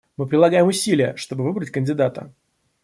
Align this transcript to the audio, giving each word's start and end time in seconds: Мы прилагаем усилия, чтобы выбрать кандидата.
Мы 0.17 0.25
прилагаем 0.25 0.65
усилия, 0.65 1.15
чтобы 1.15 1.43
выбрать 1.43 1.69
кандидата. 1.69 2.33